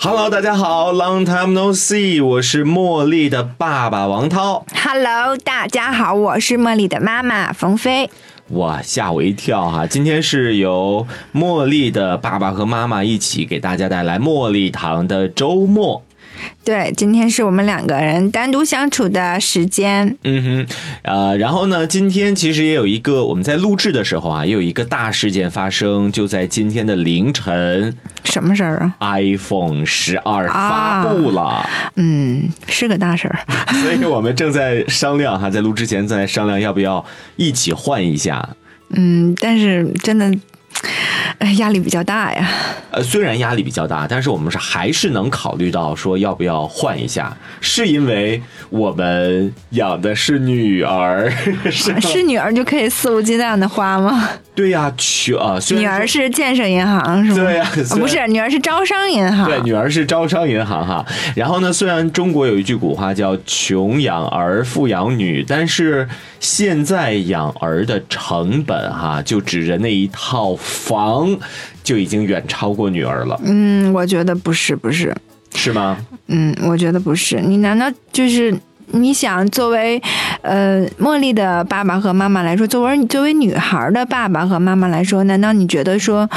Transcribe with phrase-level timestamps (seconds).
[0.00, 4.64] Hello，大家好，Long time no see，我是茉莉的爸爸王涛。
[4.72, 8.08] Hello，大家好，我是茉莉的妈妈冯飞。
[8.50, 9.84] 哇，吓我一跳哈！
[9.88, 16.00] 今天是由茉莉的爸爸和妈妈一起给大家带来茉莉堂的周末。
[16.64, 20.16] 对，今天是我们两个人单独相处的时间。
[20.24, 31.66] 嗯哼，呃，然后呢，今天其实也有一个我们在录制的时候啊，也有一个大事件发生，就在今天的凌晨什么事儿啊？，iPhone 十二发布了。
[31.96, 33.38] 嗯，是个大事儿。
[33.82, 37.04] 所以我们正在商量哈，在录之前正在商量要不要
[37.36, 38.46] 一起换一下。
[38.90, 40.30] 嗯，但是真的，
[41.38, 42.48] 哎，压力比较大呀。
[42.90, 51.30] 呃，虽然压力比较大，但是我们是还是能考虑到说要不要换一下，是因为我们养的是女儿，
[51.70, 54.28] 是女儿就可以肆无忌惮的花吗？
[54.54, 57.36] 对呀，去啊，女儿是建设银行是吗？
[57.36, 59.48] 对呀不是，女儿是招商银行。
[59.48, 61.04] 对，女儿是招商银行哈。
[61.36, 66.08] 然后呢，虽然中国有一句古话叫“穷养儿，富养女”，但是
[66.40, 71.36] 现在养儿的成本哈，就指着那一套房，
[71.82, 75.14] 就已经远超过女儿了，嗯，我觉得不是，不是。
[75.54, 75.96] 是吗？
[76.26, 77.40] 嗯，我觉得不是。
[77.40, 78.54] 你难道就是
[78.88, 80.00] 你想作为
[80.42, 86.28] 呃茉莉的爸爸和妈妈来说，作为作为女孩的爸爸和妈妈来说，难道你觉得说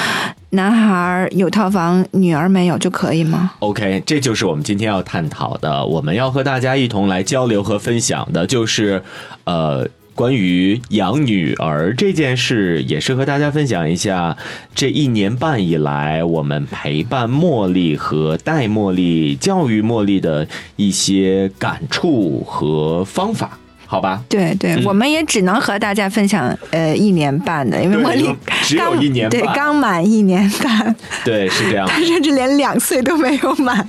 [0.52, 9.02] 男孩有套房，女儿没有就可以吗？OK，这就是我们今天要探讨的，我们要和大家一同来交流和分享的，就是
[9.46, 9.88] 呃。
[10.14, 14.36] 关于养女儿这件事，也是和大家分享一下
[14.76, 20.46] 这一年半以来我们陪伴茉莉和带茉莉、教育茉莉的
[20.76, 23.58] 一些感触和方法，
[23.92, 24.24] 好吧？
[24.30, 33.86] 对对，嗯我们也只能和大家分享呃一年半的，因为对茉莉只有一年半对刚满一年半，对，是这样他甚至连两岁都没有满。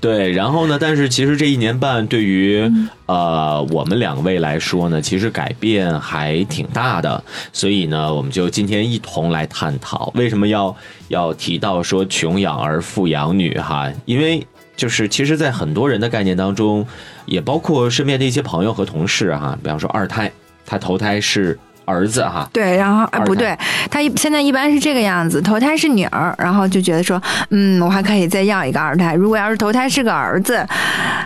[0.00, 0.76] 对，然后呢？
[0.80, 7.22] 但是其实这一年半对于、嗯呃我们两位来说呢，其实改变还挺大的。
[7.52, 10.74] 所以呢，我们就今天一同来探讨为什么要
[11.08, 13.92] 要提到说穷养儿，富养女哈？
[14.06, 14.44] 因为
[14.76, 16.86] 就是其实，在很多人的概念当中，
[17.26, 20.30] 也包括身边的一些朋友和同事哈，比方说二胎，
[20.66, 23.56] 他头胎是儿子哈，对，然后二胎啊不对，
[23.90, 29.14] 他一现在一般是这个样子，头胎是女儿，然后就觉得说，嗯，我还可以再要一个二胎。
[29.14, 30.66] 如果要是头胎是个儿子，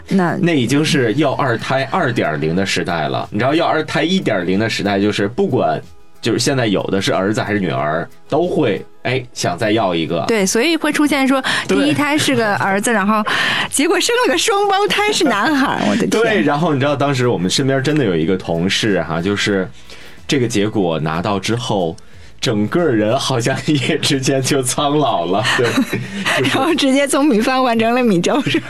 [0.09, 3.29] 那那已经是要二胎二点零的时代了。
[3.31, 5.81] 你知道，要二胎一点零的时代，就是不管
[6.21, 10.25] 就是现在有的是儿子还是女儿，都会哎想再要一个。
[10.29, 13.23] 对，所以会出现说第一胎是个儿子，然后
[13.71, 16.11] 结果生了个双胞胎是男孩，我的天！
[16.23, 19.69] 对，然后你知道当时我们身边真的有一个同事哈，就是
[20.27, 21.97] 这个结果拿到之后。
[22.41, 25.69] 整个人好像一夜之间就苍老了， 对，
[26.45, 28.67] 然后直接从米饭换成了米粥，是吧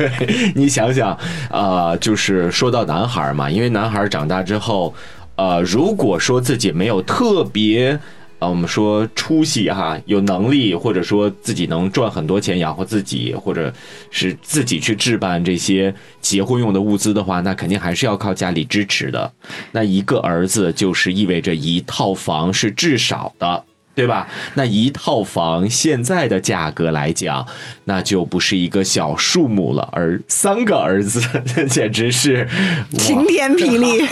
[0.54, 1.14] 你想想，
[1.50, 4.94] 呃，就是说到男孩嘛，因为男孩长大之后，
[5.38, 7.98] 呃，如果说自己没有特别。
[8.40, 13.74] 呃，我们说出息哈，有能力，或者说自己能赚很多钱养活自己，或者
[14.12, 19.32] 是自己去置办这些结婚用的物资的话，那肯定还是要靠家里支持的。
[19.72, 23.64] 那一个儿子就是意味着一套房是至少的，
[23.98, 24.28] 对吧？
[24.54, 27.44] 那一套房现在的价格来讲，
[27.86, 31.20] 那就不是一个小数目了，而三个儿子
[31.68, 32.46] 简直是
[32.96, 34.06] 晴天霹雳。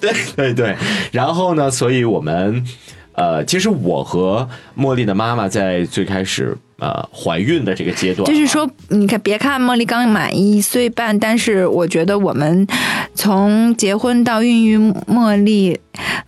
[0.00, 0.74] 对对对，
[1.12, 2.64] 然后呢，所以我们
[3.12, 12.66] 呃，其实我和茉莉的妈妈在最开始呃怀孕的这个阶段啊，就是说，你看，别看茉莉刚满一岁半，但是我觉得我们
[13.14, 15.78] 从结婚到孕育茉莉，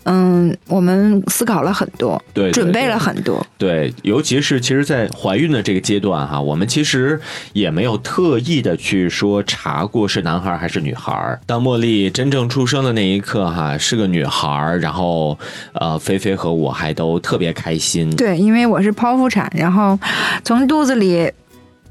[0.04, 3.44] 嗯，我们思考了很多，对对准备了很多。
[3.56, 7.20] 对，尤其是其实，在怀孕的这个阶段哈，我们其实
[7.52, 11.38] 也没有特意的去说查过是男孩还是女孩。
[11.46, 15.38] 当茉莉真正出生的那一刻哈，是个女孩，然后
[15.74, 18.14] 呃，菲菲和我还都特别开心。
[18.16, 19.98] 对，因为我是剖腹产，然后
[20.44, 21.32] 从肚子里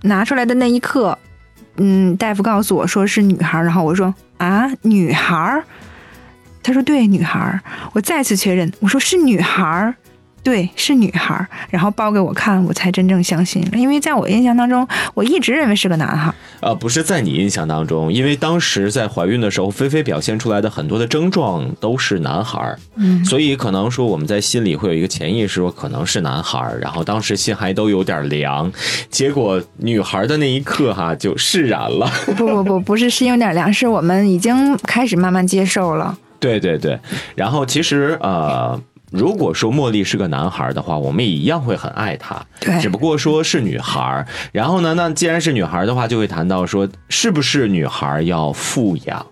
[0.04, 1.18] 拿出来的那一刻，
[1.78, 5.64] 嗯，大夫告诉我说是女孩，然后我说啊，女孩儿，
[6.62, 7.60] 他说对，女孩儿，
[7.94, 9.96] 我再次确认，我说是女孩儿，
[10.44, 13.78] 对，是女孩儿，然后抱给我看，我才真正相信了。
[13.78, 16.36] 因为在我印象当中，我一直认为是个男孩儿。
[16.62, 28.72] 呃，不是在你印象当中，因为当时在怀孕的时候，菲菲表现出来的很多的症状都是男孩儿，嗯，所以可能说我们在心里会有一个潜意识，说可能是男孩儿，然后当时心还都有点凉，
[29.10, 32.10] 结果女孩儿的那一刻哈就释然了。
[32.38, 36.18] 不不不， 不是心有点凉，是我们已经开始慢慢接受了。
[36.40, 36.98] 对对对，
[37.36, 38.80] 然后其实呃。
[39.12, 42.46] 如果说茉莉是个男孩儿的话，我们也一样会很爱她。
[42.60, 44.28] 对只不过说是女孩儿。
[44.52, 49.26] 然后呢，那既然是女孩儿的话，就会谈到说，是不是女孩儿要富养？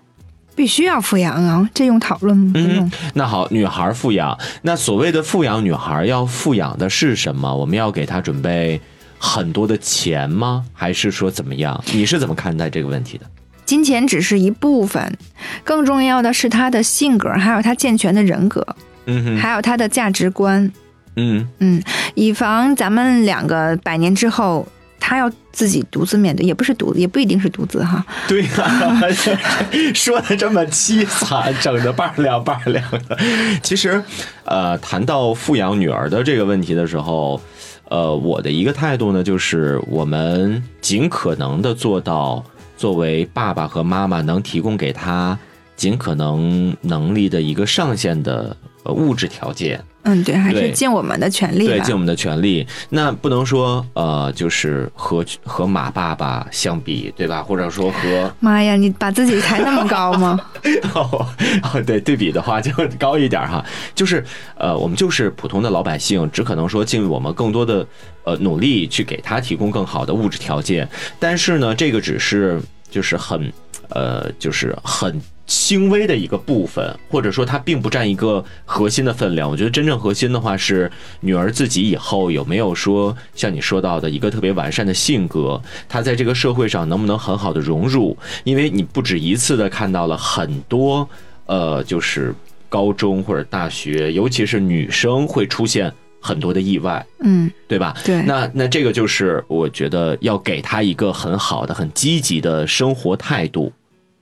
[0.56, 2.52] 必须要富养啊，这用讨论吗？
[2.56, 7.54] 嗯。，那好，女孩儿富养，那所谓的富养女孩儿要富养的是什么？
[7.54, 8.80] 我们要给她准备
[9.16, 10.64] 很多的钱吗？
[10.72, 11.80] 还是说怎么样？
[11.92, 13.26] 你是怎么看待这个问题的？
[13.64, 15.16] 金钱只是一部分，
[15.62, 18.66] 更重要的是她的性格，还有她健全的人格，
[19.08, 20.70] 嗯哼，还有他的价值观。
[21.16, 21.82] 嗯，嗯，
[22.14, 24.64] 以防咱们两个百年之后，
[25.00, 28.04] 他要自己独自面对，也不是独，也不一定是独自哈。
[28.28, 29.02] 对呀、
[29.92, 33.18] 说的这么凄惨，整的半凉半凉的。
[33.62, 34.00] 其实，
[34.44, 37.40] 呃，谈到富养女儿的这个问题的时候，
[37.88, 42.44] 呃，我的一个态度呢，就是我们尽可能的做到，
[42.76, 45.36] 作为爸爸和妈妈能提供给她
[45.74, 48.56] 尽可能能力的一个上限的
[48.88, 49.80] 呃物质条件。
[50.04, 52.66] 嗯，对，还是尽我们的全力对，吧尽我们的全力。
[52.88, 57.42] 那不能说呃，就是和和马爸爸相比，对吧？
[57.42, 60.40] 或者说和妈呀，你把自己抬那么高吗？
[60.94, 61.26] 哦，
[61.62, 63.62] 哦，对，对比的话就高一点哈，
[63.94, 64.24] 就是
[64.56, 67.86] 呃，我们就是普通的老百姓，只可能说尽我们更多的
[68.24, 70.88] 呃努力去给他提供更好的物质条件，
[71.18, 72.58] 但是呢，这个只是
[72.90, 73.52] 就是很
[73.90, 75.20] 呃，就是很。
[75.68, 79.50] 轻微的一个部分，或者说它并不占一个核心的分量。
[79.50, 88.16] 我觉得真正核心的话是女儿自己以后有没有说像你说到的一个特别完善的性格，她在这个社会上能不能很好的融入？
[88.44, 91.06] 因为你不止一次的看到了很多
[91.44, 92.34] 呃，就是
[92.70, 97.94] 高中或者大学，尤其是女生会出现很多的意外，嗯，对吧？
[98.06, 98.22] 对。
[98.22, 103.70] 那那这个就是我觉得要给她一个很好的、很积极的生活态度，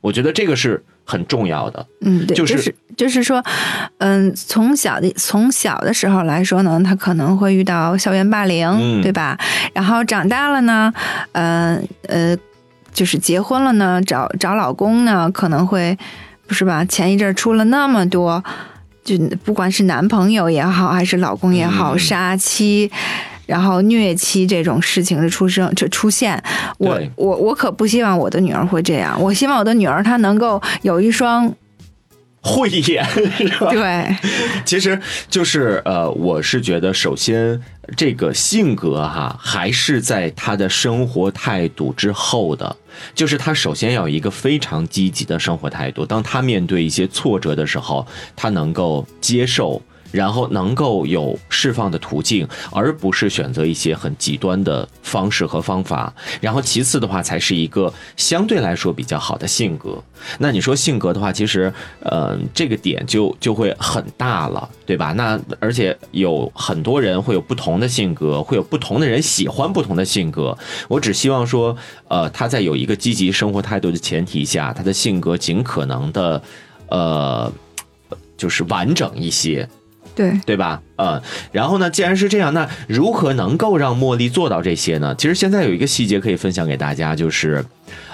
[0.00, 1.86] 我觉得这个是很重要的。
[2.02, 3.42] 嗯，对，就就是是就是说，
[3.98, 9.38] 嗯，从小的从小的时候来说呢，他可能会遇到校园霸凌，嗯对吧？
[9.72, 10.92] 然后长大了呢，
[11.32, 12.36] 呃呃，
[12.92, 15.96] 就是结婚了呢，找找老公呢，可能会
[16.46, 16.84] 不是吧？
[16.84, 18.42] 前一阵儿出了那么多，
[19.04, 22.90] 就不管是男朋友也好，还是老公也好，嗯杀妻。
[23.46, 26.42] 然后虐妻这种事情的出生，就出现，
[26.78, 29.16] 我我我可不希望我的女儿会这样。
[29.22, 31.54] 我希望我的女儿她能够有一双
[32.40, 33.04] 慧眼
[33.36, 33.70] 是吧？
[33.70, 34.16] 对，
[34.64, 35.00] 其实
[35.30, 37.60] 就是呃，我是觉得，首先
[37.96, 42.76] 这个性格哈，还是在他的生活态度之后的，
[43.14, 46.04] 就是他首先要有一个非常积极的生活态度。
[46.04, 49.80] 当他面对一些挫折的时候，他能够接受。
[50.12, 56.12] 然后能够有释放的途径，而不是选择一些很极端的方式和方法。
[56.40, 60.02] 然后其次的话，才是一个相对来说比较好的性格。
[60.38, 65.12] 那你说性格的话，其实，呃，这个点就就会很大了，对吧？
[65.12, 70.56] 那而且有很多人会有不同的性格，会有不同的人喜欢不同的性格。
[70.88, 71.76] 我只希望说，
[72.08, 76.42] 呃，他在有一个积极生活态度的前提下，他的性格尽可能的，
[76.88, 77.52] 呃，
[78.36, 79.68] 就是完整一些。
[80.16, 80.82] 对，对吧？
[80.96, 81.20] 嗯，
[81.52, 85.14] 然后呢，既然是这样，那如何能够让茉莉做到这些呢？
[85.16, 87.64] 其实现在有一个细节可以分享给大家，就是，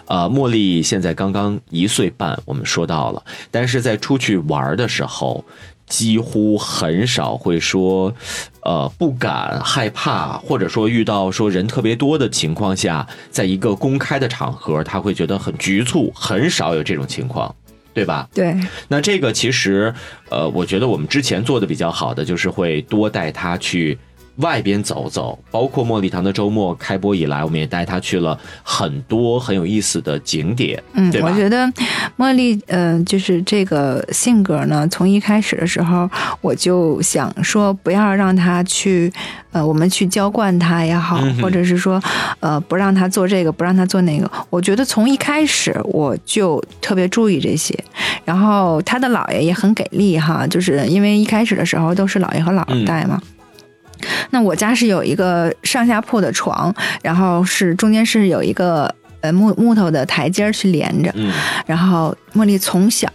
[0.07, 5.45] 呃，茉莉现在刚刚一岁半，我们说到了，但是在出去玩的时候，
[5.87, 8.13] 几乎很少会说，
[8.63, 17.55] 呃，不敢、害怕，或者说遇到说人特别多的情况下，在一个公开的场合，他会觉得很局促，很少有这种情况，
[17.95, 18.29] 对吧？
[18.35, 18.55] 对，
[18.89, 19.93] 那这个其实，
[20.29, 23.99] 呃，我觉得我们之前做的比较好的，就是会多带他去
[24.37, 31.71] 外边走走，包括茉莉堂的周末开播以来，我们也带他去了很多很有意思的景点，嗯对，吧我觉得
[32.17, 36.09] 茉莉，嗯、就是这个性格呢，从一开始的时候，
[36.41, 39.13] 我就想说，不要让他去，
[39.53, 42.03] 呃，我们去娇惯他也好，嗯或者是说，
[42.41, 44.31] 呃，不让他做这个，不让他做那个。
[44.49, 47.79] 我觉得从一开始我就特别注意这些，
[48.25, 53.21] 然后他的姥爷也很给力哈，就是因为一开始的时候都是姥爷和姥嗯姥带嘛。
[54.31, 61.33] 那我家是有一个上下铺的床，然后是中间是有一个呃木木头的台阶儿去连着，嗯
[61.67, 63.09] 然后茉莉从小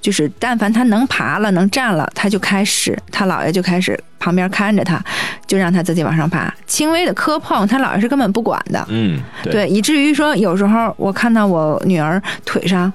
[0.00, 5.02] 就是但凡她能爬了、能站了，她就开始，她姥爷就开始旁边看着她，
[5.46, 6.54] 就让她自己往上爬。
[6.66, 8.86] 轻微的磕碰，她姥爷是根本不管的。
[8.88, 12.90] 嗯，对，对，以至于说有时候我看到我女儿腿上，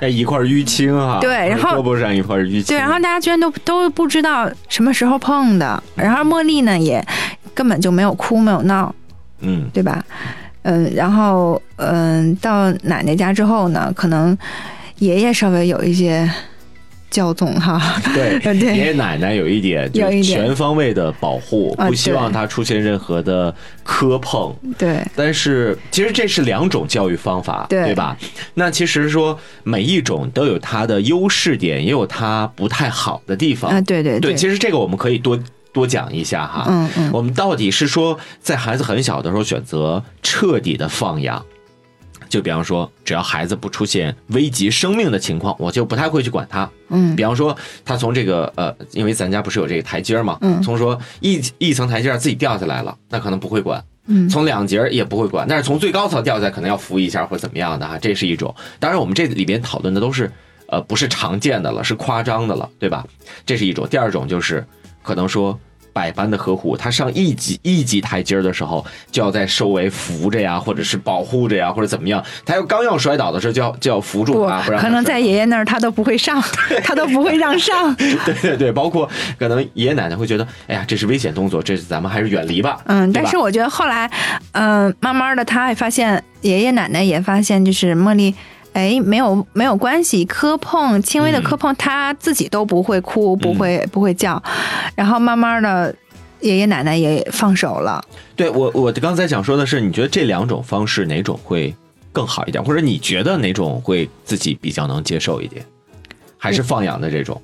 [0.00, 7.04] 哎，一块淤青啊，对然后胳膊上一块淤青，对，然后大家居然都都不知道什么时候碰的，然后茉莉呢也
[7.54, 8.94] 根本就没有哭没有闹，
[9.40, 10.04] 嗯，对吧？
[10.62, 14.36] 嗯，然后嗯，到奶奶家之后呢，可能
[14.98, 16.28] 爷爷稍微有一些
[17.14, 17.80] 骄纵哈，
[18.12, 23.54] 对， 对爷爷奶奶有一点，就全方位的保护，啊不希望他出现任何的
[23.84, 24.52] 磕碰。
[24.76, 28.16] 对但是其实这是两种教育方法，对吧？
[28.54, 33.70] 那其实说每一种都有它的优势点，也有它不太好的地方。
[33.70, 35.38] 啊，对对对，其实这个我们可以多
[35.72, 36.66] 多讲一下哈。
[36.68, 41.44] 嗯嗯我们到底是说在孩子很小的时候选择彻底的放养，
[42.28, 46.68] 就比方说，只要孩子不出现危及生命的情况，我就不太会去管他。
[46.88, 53.82] 嗯比方说，他从这个呃，因为咱家不是有这个台阶儿嘛，嗯从说一一层台阶儿自己掉下来了，那可能不会管。
[54.06, 58.54] 嗯从两节儿也不会管，但是从最高层掉下来可能要扶一下或怎么样的哈，这是一种。
[58.78, 60.30] 当然，我们这里边讨论的都是
[60.68, 63.06] 呃不是常见的了，是夸张的了，对吧？
[63.46, 63.88] 这是一种。
[63.88, 64.62] 第二种就是
[65.02, 65.58] 可能说
[65.94, 72.22] 百般的呵护，他上一级一级台阶儿的时候，就要在周围扶着呀，或者是保护着呀，或者怎么样。
[72.44, 76.42] 他要刚要摔倒的时候，就要就要扶住不他，不让他可能在爷爷那儿他都不会上，
[76.82, 77.94] 他都不会让上。
[77.96, 79.08] 对对对，包括
[79.38, 82.80] 可能爷爷奶奶会觉得，哎呀，这是危险动作，这是咱们还是远离吧。
[82.86, 84.10] 嗯，但是我觉得后来，
[84.52, 88.34] 嗯、慢慢的他也发现，爷爷奶奶也发现，就是茉莉，
[88.74, 94.40] 哎，没有没有关系，磕碰轻微的磕碰，他自己都不会哭，不会、不会叫，
[94.94, 95.94] 然后慢慢的，
[96.40, 98.04] 爷爷奶奶也放手了。
[98.36, 101.74] 对我，我刚才想说的是，你觉得这两种方式哪种会
[102.12, 105.64] 更好一点，或者你觉得哪种会自己比较能接受一点？
[106.36, 107.40] 还是放养的这种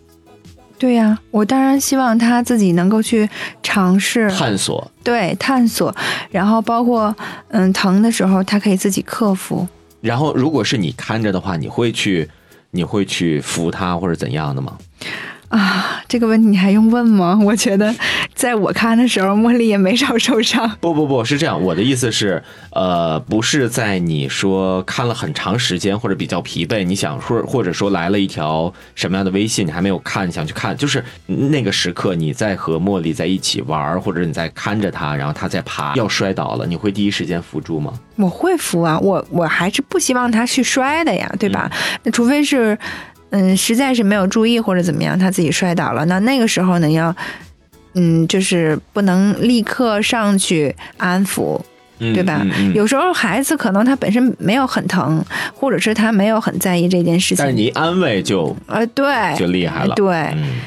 [0.78, 3.28] 对呀、我当然希望他自己能够去
[3.62, 4.90] 尝试，探索？
[5.04, 5.94] 对探索，
[6.30, 7.14] 然后包括
[7.48, 9.68] 嗯疼的时候，他可以自己克服。
[10.00, 12.28] 然后，如果是你看着的话，你会去，
[12.70, 14.78] 你会去扶他或者怎样的吗？
[15.50, 17.38] 啊，这个问题你还用问吗？
[17.44, 17.92] 我觉得，
[18.34, 20.70] 在我看的时候，茉莉也没少受伤。
[20.80, 22.40] 不不不是这样，我的意思是，
[22.70, 37.92] 呃，不是在你说看了很长时间或者比较疲惫，你想说或者说来了一条什么样的微信，你还没有看，想去看，就是那个时刻你在和茉莉在一起玩儿，或者你在看着她，然后她在爬，要摔倒了，你会第一时间扶住吗？
[38.14, 41.68] 我会扶啊，我我还是不希望她去摔的呀，对吧？
[42.04, 42.78] 那除非是，
[43.30, 47.14] 嗯，实在是没有注意或者怎么样，他自己摔倒了，那那个时候呢，要，
[47.94, 51.60] 嗯，就是不能立刻上去安抚，
[51.98, 52.40] 嗯，对吧？
[52.44, 52.74] 嗯嗯。
[52.74, 59.06] 有时候孩子可能他本身没有很疼，或者是他没有很在意这件事情，但是你一安慰就呃，对，
[59.36, 60.60] 就厉害了，对，嗯，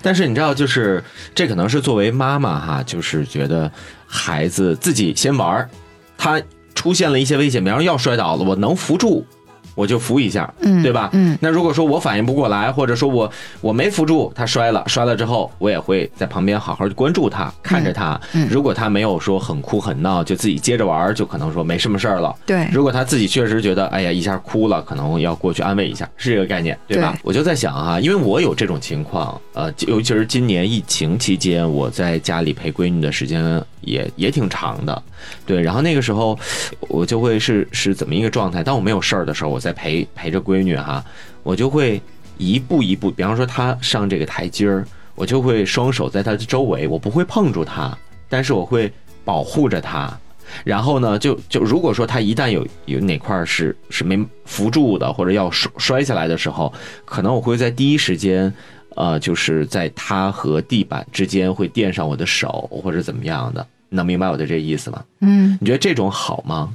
[0.00, 1.02] 但是你知道，就是
[1.34, 3.70] 这可能是作为妈妈哈，就是觉得
[4.06, 5.68] 孩子自己先玩儿，
[6.16, 6.40] 他
[6.74, 9.26] 出现了一些危险，比方说要摔倒了，我能扶住，
[9.76, 11.10] 我就扶一下，嗯，对吧？
[11.12, 13.30] 嗯，那如果说我反应不过来，或者说我
[13.60, 18.20] 我没扶住，他摔了，摔了之后，我也会在旁边好好地关注他，看着他。
[18.32, 22.34] 嗯如果他没有说很哭很闹，就自己接着玩，就可能说没什么事儿了。
[22.46, 27.12] 对，如果他自己确实觉得，哎呀，一下哭了，可能要过去安慰一下，是这个概念，对吧？
[27.14, 35.02] 对我就在想啊，因为我有这种情况，呃，尤其是今年疫情期间，我在家里陪闺女的时间也也挺长的，
[35.44, 35.60] 对。
[35.60, 36.38] 然后那个时候，
[36.80, 38.62] 我就会是是怎么一个状态？
[38.62, 41.04] 当我没有事儿的时候，我在陪陪着闺女哈，
[41.42, 42.00] 我就会
[42.38, 47.96] 一步一步，比方说她上这个台阶儿，我就会双手在她的周围，我不会碰住她，
[48.28, 48.92] 但是我会
[49.24, 50.16] 保护着她。
[50.62, 56.72] 然后呢，就就如果说他一旦有有哪块是是没扶住的，或者要摔摔下来的时候，
[57.04, 58.54] 可能我会在第一时间，
[58.94, 65.04] 呃，就是在他和地板之间会垫上我的手，或者怎么样的，能明白我的这意思吗？
[65.20, 66.74] 嗯，你觉得这种好吗？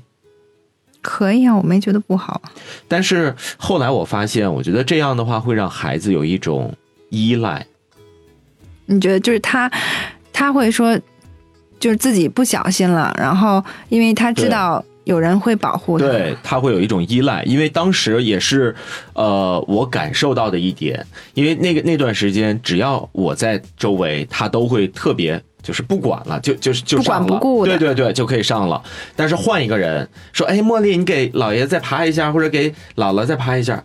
[1.01, 2.41] 可以啊，我没觉得不好。
[2.87, 6.71] 但是后来我发现，我觉得这样的话会让孩子有一种
[7.09, 7.65] 依赖，
[8.85, 9.71] 你觉得就是他，
[10.31, 10.95] 他会说，
[11.79, 18.75] 就是自己不小心了，然后因为他知道有人会保护他，对他会有一种依赖，因为当时也是，
[19.13, 21.03] 呃，我感受到的一点，
[21.33, 25.43] 因为那个那段时间，只要我在周围，他都会特别。
[25.61, 28.81] 就是不管了，就就是就不管上了不顾的对对对，就可以上了。
[29.15, 33.83] 但是换一个人说，哎，茉莉，你给姥爷再爬一下，或者给姥姥再爬一下，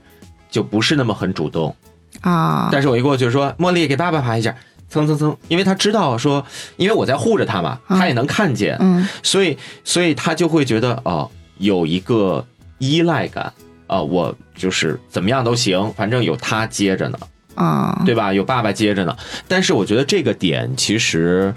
[0.50, 1.74] 就不是那么很主动。
[2.22, 4.54] 啊，但是我一过去说，茉莉给爸爸爬一下，
[4.88, 6.44] 蹭蹭蹭，因为他知道说，
[6.76, 12.44] 因为我在护着他嘛，嗯他也能看见，嗯所以所以他就会觉得哦，有一个
[12.78, 13.52] 依赖感，
[13.86, 17.18] 啊、我就是怎么样都行，反正有他接着呢，
[17.56, 18.32] 啊，对吧？
[18.32, 19.16] 有爸爸接着呢。
[19.48, 21.52] 但是我觉得这个点其实，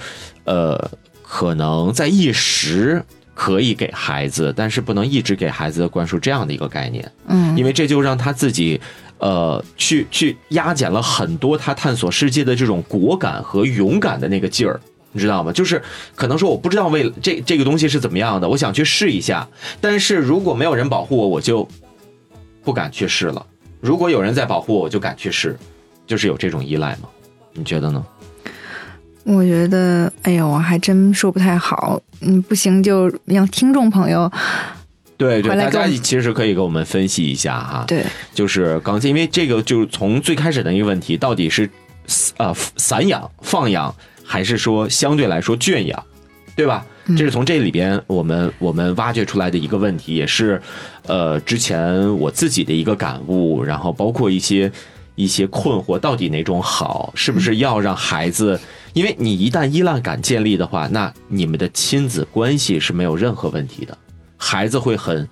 [0.46, 0.89] 呃，
[1.22, 3.03] 可能在一时
[3.36, 8.82] 可以给孩子，但是不能一直给孩子灌输这样的一个概念，嗯，因为这就让他自己。
[9.22, 14.79] 呃，去去压减了很多他探索世界的这种果敢和勇敢的那个劲儿，
[15.12, 15.51] 你知道吗？
[15.51, 15.84] 就是
[16.15, 19.46] 可能说我不知道为了这这个东西是怎么样的，我想去试一下，
[19.82, 21.68] 但是如果没有人保护我，我就
[22.63, 23.46] 不敢去试了。
[23.82, 25.60] 如果有人在保护我，我就敢去试，
[26.09, 27.07] 就是有这种依赖吗？
[27.53, 28.03] 你觉得呢？
[29.25, 32.01] 我觉得，哎呀，我还真说不太好。
[32.21, 34.29] 嗯，不行就让听众朋友
[35.17, 37.85] 对对，大家其实可以给我们分析一下哈。
[37.87, 41.69] 对，就是刚才，因为这个就是从最开始的一个问题，到底是
[42.37, 43.93] 呃散养、放养，
[44.25, 46.03] 还是说相对来说圈养，
[46.55, 46.83] 对吧？
[47.05, 50.61] 嗯这是从这里边我们我们挖掘出来的一个问题，也是
[51.07, 54.71] 呃之前我自己的一个感悟，然后包括一些
[55.19, 57.11] 一些困惑，到底哪种好？
[57.13, 58.57] 是不是要让孩子？
[58.93, 63.97] 因为你一旦依赖感建立的话，那你们的亲子关系是没有任何问题的，
[64.38, 65.27] 孩子会很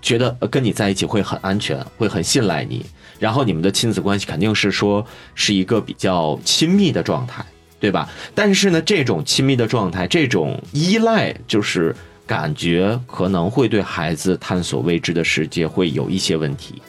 [0.00, 2.86] 觉得跟你在一起会很安全，会很信赖你，
[3.18, 7.44] 然后你们的亲子关系肯定是说是一个比较亲密的状态，
[7.78, 8.08] 对吧？
[8.34, 11.94] 但是呢，这种亲密的状态，这种依赖，就是
[12.26, 16.80] 感觉可能会对孩子探索未知的世界会有一些问题。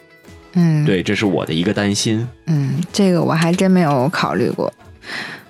[0.59, 2.27] 嗯，，对，这是我的一个担心。
[2.47, 4.73] 嗯，这个我还真没有考虑过。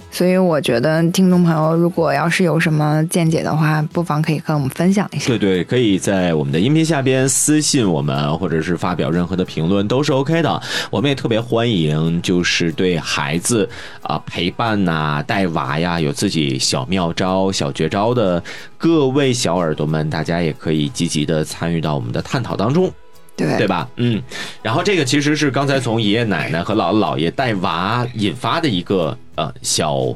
[0.09, 5.27] 所以我觉得听众朋友如果要是有什么见解的话，不妨可以和我们分享一下。
[5.27, 10.61] 对对，可以在我们的音频下边私信我们，或者是发表任何的评论都是 OK 的。
[10.89, 13.69] 我们也特别欢迎，就是对孩子
[14.01, 18.43] 啊、陪伴呐、带娃呀有自己小妙招、小绝招的
[18.77, 22.91] 各位小耳朵们，大家也可以积极的参与到我们的探讨当中。
[23.37, 23.87] 对对吧？
[23.97, 24.21] 嗯，
[24.61, 30.13] 然后这个其实是刚才从爷爷奶奶和姥姥姥爷带娃引发的一个呃小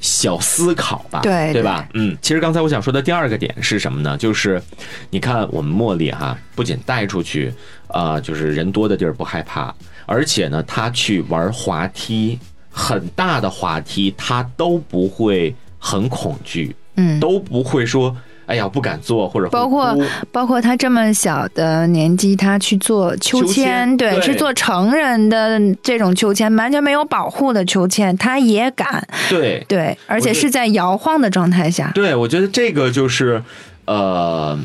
[0.00, 1.88] 小思考吧，对对吧？
[1.94, 4.18] 嗯，其实刚才我想说的第二个点是什么呢？
[4.18, 4.60] 就是
[5.08, 7.54] 你看我们茉莉哈，不仅带出去，
[7.86, 12.38] 啊，就是人多的地儿不害怕，而且呢，她去玩滑梯，
[12.70, 18.14] 很大的滑梯，她都不会很恐惧，嗯，都不会说。
[18.46, 19.96] 哎呀，不敢坐，或者包括
[20.30, 24.20] 包括他这么小的年纪，他去做秋秋千对，对。
[24.20, 29.64] 去做成人的这种秋千，完全没有保护的秋千，他也敢，对。
[29.68, 33.42] 对，而且是在摇晃的状态下，对，我觉得这个就是，
[33.86, 34.58] 呃，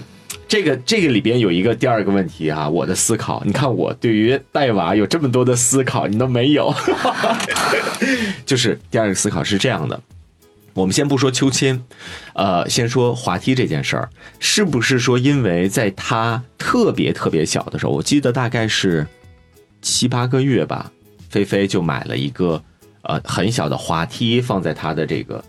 [0.47, 6.73] 这个这个里边有一个第二个问题哈、我的思考，你看我对于带娃有这么多的思考，你都没有，
[8.45, 9.99] 就是第二个思考是这样的。
[10.73, 11.81] 我们先不说秋千，
[12.33, 19.05] 呃，先说滑梯这件事儿，是不是说因为在他特别特别小的时候，我记得大概是
[19.81, 20.91] 七八个月吧，
[21.29, 22.61] 菲菲就买了一个
[23.01, 25.43] 呃很小的滑梯放在他的这个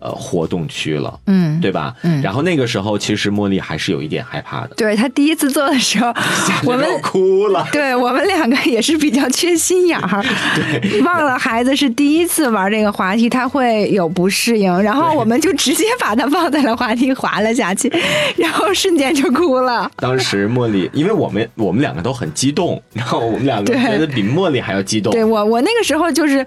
[0.00, 1.94] 呃活动区了，嗯，对吧？
[2.02, 6.12] 嗯然后那个时候其实茉莉还是有一点害怕的，对她第一次做的时候，
[6.66, 7.66] 我们要哭了。
[7.72, 10.22] 对我们两个也是比较缺心眼儿，
[10.54, 17.90] 对忘了孩子是第一次玩这个滑梯，他会有不适应，然后我们就直接把他放在了滑梯滑了下去，
[18.36, 19.90] 然后瞬间就哭了。
[19.96, 25.12] 当时茉莉，因为我们我们两个都很激动，然后我们两个觉得比茉莉还要激动。
[25.12, 26.44] 对我，我那个时候就是，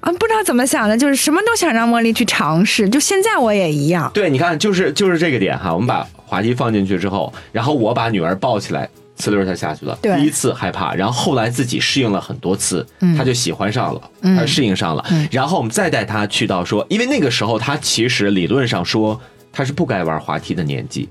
[0.00, 2.88] 啊，不知道怎么想的，就是什么都想让茉莉去尝试。
[2.88, 9.98] 就现在我也一样，对，你看，就是就是这个点哈，我们把滑梯放进去之后，然后我把女儿抱起来，呲溜她下去了。
[10.00, 15.04] 对第一次害怕，然后后来自己适应了很多次，嗯她就喜欢上了，嗯她适应上了。
[15.10, 19.20] 嗯然后我们再带她去到说，因为那个时候她其实理论上说
[19.52, 21.08] 她是不该玩滑梯的年纪。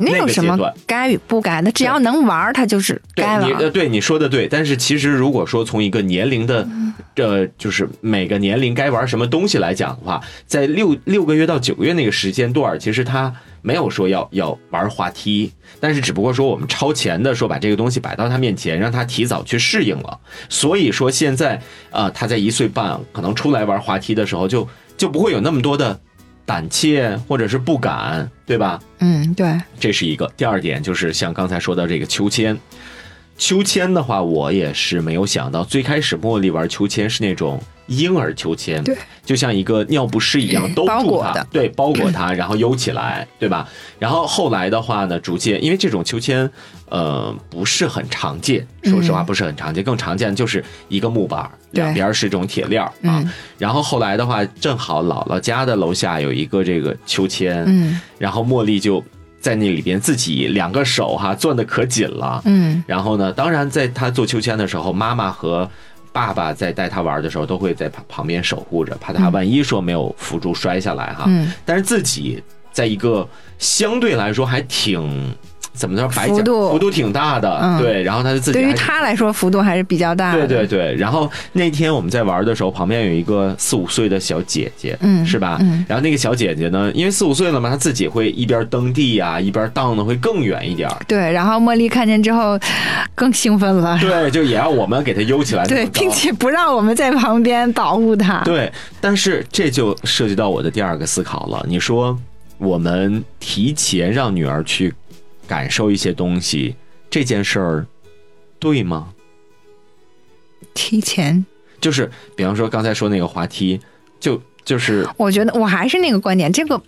[0.00, 3.46] 那有什么该与不该的，只要能玩儿，他就是对该玩儿。
[3.46, 6.66] 你呃，对你说的对，但是其实如果说从一个年龄的，
[7.16, 20.18] 呃，就是每个年龄该玩什么东西来讲的话，在六六个月到九个月那个时间段，其实他没有说要要玩滑梯，但是只不过说我们超前的说把这个东西摆到他面前，让他提早去适应了。
[20.48, 21.60] 所以说现在
[21.90, 26.00] 呃，他在一岁半可能出来玩滑梯的时候就，就不会有那么多的
[26.50, 28.82] 胆怯或者是不敢，对吧？
[28.98, 30.28] 嗯，对，这是一个。
[30.36, 32.58] 第二点就是像刚才说到这个秋千，
[33.38, 43.68] 秋千的话，我也是没有想到，最开始茉莉玩秋千是那种婴儿秋千，对，就像一个尿不湿一样 兜住它包裹的，对，包裹它，然后悠起来，对吧？
[43.98, 46.48] 然后后来的话呢，逐渐因为这种秋千，
[46.88, 49.26] 呃，不是很常见，说实话嗯。
[49.26, 52.92] 不是很常见，更常见就是一个木板儿，两边儿是这种铁链儿啊。
[53.02, 53.30] 嗯。
[53.58, 59.02] 然后后来的话，正好姥姥家的楼下有一个这个秋千，嗯然后茉莉就
[59.40, 62.82] 在那里边自己两个手哈攥得可紧了，嗯。
[62.86, 65.68] 然后呢，当然在他做秋千的时候，妈妈和
[66.12, 71.24] 爸爸在带他玩的时候，都会在旁旁边守护着，怕他万一说没有扶住摔下来哈。
[71.26, 72.42] 嗯，但是自己
[72.72, 75.34] 在一个相对来说还挺
[75.72, 80.46] 怎么着，幅度幅度挺大的，嗯对，然后他就自己对于还他来说幅度还是比较大的。
[80.46, 85.58] 对对对，然后那天我们在玩的时候，旁边有一个四五岁的小姐姐，嗯是吧？
[85.60, 90.90] 嗯然后那个小姐姐呢，因为四五岁了嘛，她自己会一边蹬地呀、一边荡的会更远一点。
[91.06, 92.58] 对，然后茉莉看见之后
[93.14, 93.98] 更兴奋了。
[94.00, 95.64] 对，就也要我们给她悠起来。
[95.68, 98.42] 对，并且不让我们在旁边保护她。
[98.44, 101.64] 对，但是这就涉及到我的第二个思考了。
[101.68, 102.18] 你说
[102.58, 104.92] 我们提前让女儿去
[105.50, 106.76] 感受一些东西，
[107.10, 107.84] 这件事儿
[108.60, 109.08] 对吗？
[110.74, 111.44] 提前，
[111.80, 113.80] 就是比方说刚才说那个滑梯，
[114.20, 116.80] 就就是我觉得我还是那个观点，这个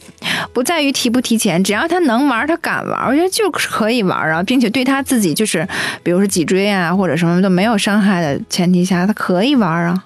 [0.53, 5.67] 不在于提不提前，只要他能玩，他敢玩，我觉得就是可以玩啊，并且对他自己就是，
[6.05, 10.05] 比如说脊椎啊或者什么都没有伤害的前提下，他可以玩啊。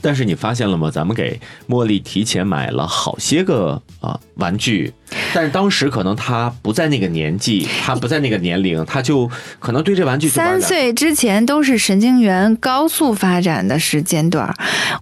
[0.00, 0.90] 但是你发现了吗？
[0.90, 4.92] 咱们给茉莉提前买了好些个啊、玩具，
[5.32, 14.54] 但是当时可能她不在那个年纪，她不在那个年龄， 她就可能对这玩具三岁之前都是神经元高速发展的时间段，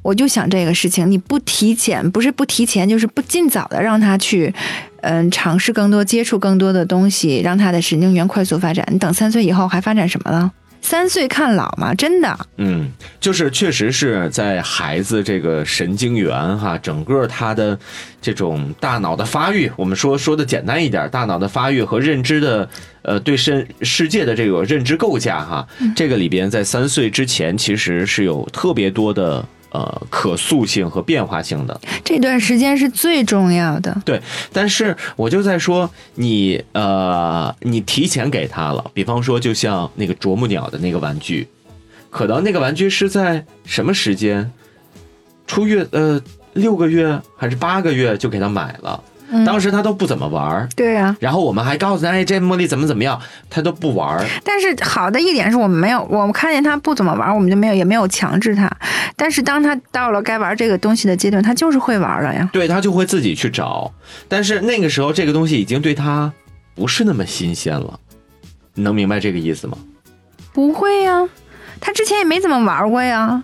[0.02, 4.54] 我就想这个事情，你不提前，不是不提前，就是不尽早的让他去，
[5.02, 8.87] 嗯，尝试更多、接触更多的东西，让他的神经元快速发展。
[8.90, 10.52] 你等三岁以后还发展什么了？
[10.83, 12.38] 三岁看老嘛，真的。
[12.59, 17.79] 嗯，就是确实是在孩子这个神经元哈，整个他的
[18.21, 22.68] 这种大脑的发育，我们说说的简单一点，大脑的发育和认知的
[23.03, 25.66] 呃对世世界的这个认知构架哈，
[25.97, 31.80] 这个里边在三岁之前其实是有特别多的呃可塑性和变化性的。
[32.04, 33.96] 这段时间是最重要的。
[34.04, 34.20] 对，
[34.52, 41.48] 但是我就在说你呃，你提前给他了，比方说就像那个啄木鸟的那个玩具，
[42.11, 44.52] 可能那个玩具是在什么时间
[45.46, 46.20] 出月呃
[46.52, 49.12] 六个月还是八个月就给他买了，嗯
[49.47, 50.68] 当时他都不怎么玩儿。
[50.77, 54.25] 对啊，然后我们还告诉他，哎，这茉莉怎么怎么样，他都不玩儿。
[54.45, 58.71] 但是好的一点是我们没有，我们看见他不怎么玩，我们就没有也没有强制他。
[59.16, 62.49] 但是当他到了该玩这个东西的阶段，他就是会玩了呀。
[62.53, 63.92] 对他就会自己去找，
[64.29, 66.33] 但是那个时候这个东西已经对他
[66.75, 67.99] 不是那么新鲜了，
[68.75, 69.77] 你能明白这个意思吗？
[70.53, 71.27] 不会呀，
[71.81, 73.42] 他之前也没怎么玩过呀。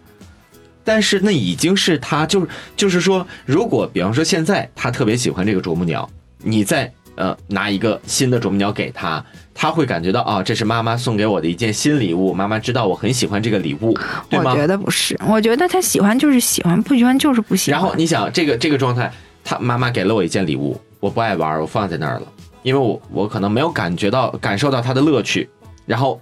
[0.89, 9.23] 但是那已经是他，就是就是说，如果比方说现在他特别喜欢这个啄木鸟，你再呃拿一个新的啄木鸟给他，
[9.53, 13.93] 他会感觉到啊，这是妈妈送给我的一件新礼物，妈妈知道我很喜欢这个礼物，
[14.31, 14.57] 对吗我？
[14.57, 17.79] 觉得不是，我觉得他喜欢就是喜欢，不喜欢就是不喜欢。
[17.79, 19.13] 然后你想这个这个状态，
[19.45, 22.23] 他妈妈给了我一件礼物，我不爱玩，我放在那儿了，
[22.63, 25.51] 因为我我可能没有感觉到感受到它的乐趣，
[25.85, 26.19] 然后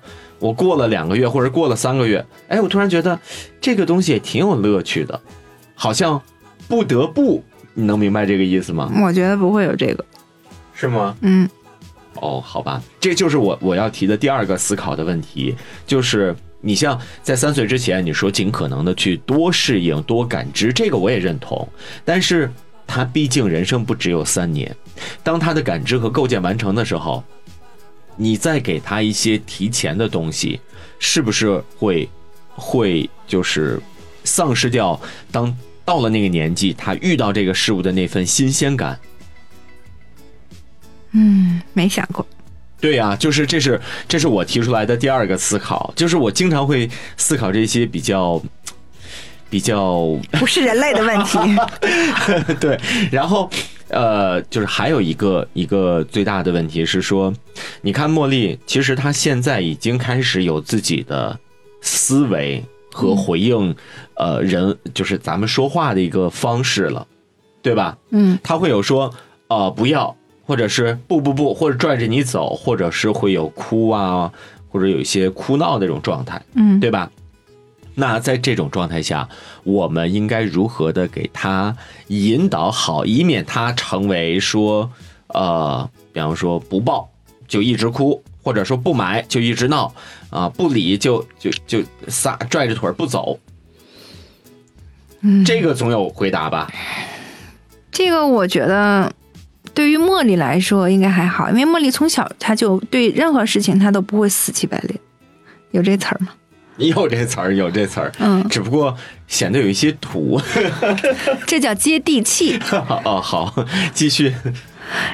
[0.46, 3.18] 我过了两个月或者过了三个月，哎，我突然觉得
[3.60, 5.20] 这个东西也挺有乐趣的，
[5.74, 6.22] 好像
[6.68, 7.42] 不得不，
[7.74, 8.88] 你能明白这个意思吗？
[9.02, 10.04] 我觉得不会有这个，
[10.72, 11.16] 是吗？
[11.22, 11.50] 嗯，
[12.14, 21.68] 哦，好吧，这就是我我要提的第二个思考的问题，就是你像在三岁之前，你说尽可能的去多适应、多感知，这个我也认同，
[22.04, 22.48] 但是
[22.86, 24.72] 他毕竟人生不只有三年，
[25.24, 27.24] 当他的感知和构建完成的时候，
[28.16, 30.60] 你再给他一些提前的东西，
[30.98, 32.08] 是不是会
[32.54, 33.80] 会就是
[34.24, 35.00] 丧失掉
[35.30, 38.98] 当到了那个年纪，他遇到这个事物的那份新鲜感？
[41.12, 42.26] 嗯，没想过。
[42.78, 48.40] 对呀、就是这是这是我提出来的第二个思考，就是我经常会思考这些比较
[49.48, 51.38] 比较不是人类的问题。
[52.60, 52.78] 对，
[53.10, 53.48] 然后
[53.88, 57.32] 呃，就是还有一个一个最大的问题是说，
[57.82, 61.38] 你看茉莉，其实她现在已经开始有自己的
[61.80, 63.74] 思维和回应，
[64.14, 67.06] 呃，人就是咱们说话的一个方式了，
[67.62, 67.96] 对吧？
[68.10, 69.12] 嗯，她会有说
[69.48, 74.32] 呃不要，或者是不不不，或者拽着你走，或者是会有哭啊，
[74.68, 77.08] 或者有一些哭闹的这种状态，嗯，对吧？
[77.98, 79.26] 那在这种状态下，
[79.64, 81.74] 我们应该如何的给他
[82.08, 84.90] 引导好，以免他成为说，
[85.28, 87.10] 呃，比方说不抱
[87.48, 89.94] 就一直哭，或者说不买就一直闹，
[90.28, 93.38] 啊，不理就就就撒拽着腿不走，
[95.22, 96.70] 嗯这个总有回答吧？
[97.90, 99.10] 这个我觉得
[99.72, 104.94] 对于茉莉来说应该还好，因为茉莉从小她就对任何事情她都不会死乞白赖，
[105.70, 106.28] 有这词儿吗？
[106.84, 110.40] 有这词儿，有这词儿，嗯，只不过显得有一些土。
[111.46, 112.58] 这叫接地气。
[113.04, 113.54] 哦，好，
[113.94, 114.34] 继续。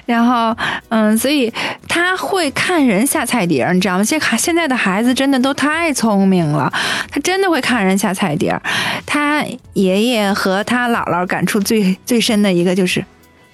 [0.04, 0.54] 然后，
[0.90, 1.50] 嗯，所以
[1.88, 4.04] 他会看人下菜碟儿，你知道吗？
[4.04, 6.70] 现在现在的孩子真的都太聪明了，
[7.10, 8.60] 他真的会看人下菜碟儿。
[9.06, 13.02] 他爷爷和他姥姥感触最最深的一个就是，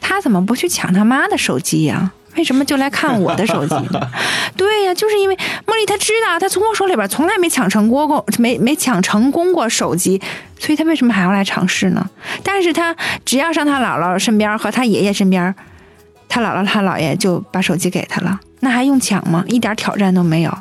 [0.01, 4.01] 他怎么不去抢他妈的手机呀、为什么就来看我的手机呢？
[4.57, 5.37] 对呀、就是因为
[5.67, 10.21] 茉莉她知道，她从我手里边从来没抢成过过，没没抢成功过手机，
[10.59, 12.09] 所以她为什么还要来尝试呢？
[12.43, 15.55] 但是她只要上她姥姥身边和她爷爷身边，
[16.29, 19.45] 她姥姥她姥爷就把手机给她了，那还用抢吗？
[19.49, 20.59] 一点挑战都没有。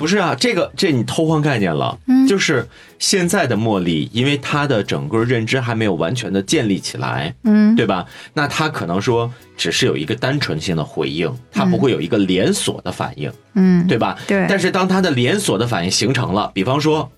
[0.00, 1.98] 不是啊，这个这你偷换概念了。
[2.06, 2.66] 嗯就是
[2.98, 8.06] 现在的茉莉，因为她的整个认知还没有完全的建立起来，嗯对吧？
[8.32, 14.16] 那她可能说只是有一个单纯性的回应，她不会有一个连锁的反应，嗯，对吧？
[14.26, 17.12] 对但是当她的连锁的反应形成了，比方说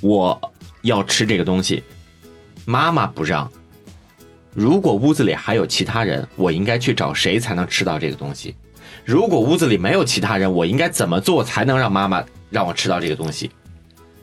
[0.00, 0.40] 我
[0.82, 1.82] 要吃这个东西，
[2.64, 3.50] 妈妈不让。
[4.52, 8.54] 如果屋子里还有其他人，我应该去找谁才能吃到这个东西？
[9.04, 13.50] 如果屋子里没有其他人，我应该怎么做才能让妈妈让我吃到这个东西？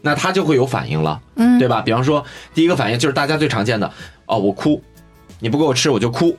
[0.02, 1.82] 那他就会有反应了，嗯对吧？
[1.82, 3.92] 比方说，第一个反应就是大家最常见的，
[4.26, 4.82] 哦，我哭，
[5.40, 6.36] 你不给我吃我就哭，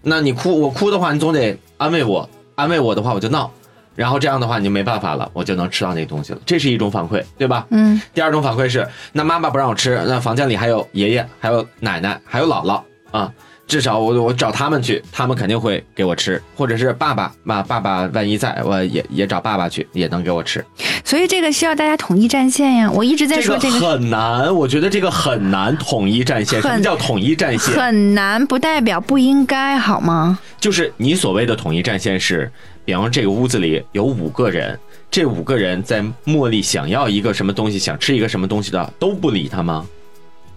[0.00, 3.52] 那你哭我哭的话，你总得安慰我，安慰我的话我就闹，
[3.94, 7.66] 然后这样的话你就没办法了，我就能吃到那个东西了，这是一种反馈，对吧？
[7.68, 13.30] 嗯第二种反馈是，那妈妈不让我吃，那房间里还有爷爷，还有奶奶，还有姥姥啊，
[13.70, 20.64] 至少我我找他们去，他们肯定会给我吃，或者是爸爸，妈爸爸万一在，我也也找爸爸去，也能给我吃。
[21.04, 22.90] 所以这个需要大家统一战线呀。
[22.90, 26.60] 我一直在说这个个很难，我觉得这个很难统一战线。
[26.60, 27.72] 什么叫统一战线？
[27.72, 30.36] 很难，不代表不应该，好吗？
[30.58, 32.50] 就是你所谓的统一战线是，
[32.84, 34.76] 比方说这个屋子里有五个人，
[35.08, 39.86] 这五个人在茉莉想要一个什么东西，想吃一个什么东西的都不理他吗？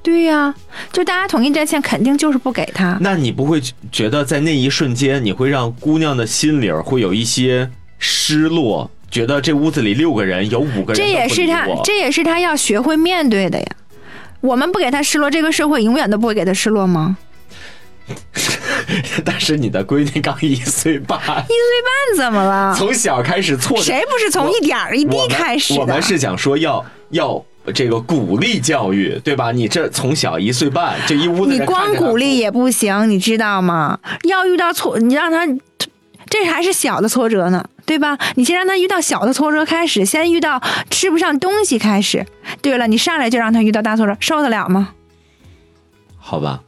[0.03, 0.53] 对呀、
[0.91, 2.97] 就大家统一战线，肯定就是不给他。
[2.99, 13.65] 那你不会觉得在那一瞬间，你会让姑娘的心里儿会有一些失落，觉得这屋子里六个人有五个人这也是他这也是他要学会面对的呀。
[14.41, 17.17] 我们不给他失落，这个社会永远都不会给他失落吗？
[19.23, 22.75] 但是你的闺女刚一岁半，一岁半怎么了？
[22.77, 25.79] 从小开始错，谁不是从一点儿一滴开始的？
[25.79, 27.41] 我们是想说要要
[27.73, 29.52] 这个鼓励教育，对吧？
[29.52, 33.99] 你这从小一岁半，这一屋子你光鼓励也不行，你知道吗？
[34.23, 35.47] 要遇到挫，你让他，
[36.30, 38.17] 这还是小的挫折呢，对吧？
[38.36, 42.26] 你先让他遇到小的挫折开始，先遇到吃不上东西开始。
[42.62, 44.89] 对了，你上来就让他遇到大挫折，受得了吗？
[46.17, 46.62] 好吧，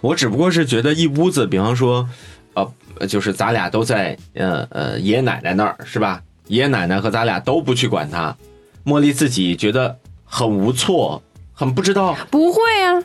[0.00, 2.08] 我只不过是觉得一屋子，比方说，
[2.54, 6.22] 呃，就是咱俩都在呃呃爷爷奶奶那儿是吧？
[6.48, 8.36] 爷爷奶奶和咱俩都不去管他，
[8.84, 9.98] 茉莉自己觉得
[10.30, 11.20] 很无措，
[11.52, 12.16] 很不知道。
[12.30, 13.02] 不会啊，